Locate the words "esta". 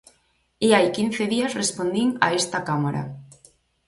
2.39-2.59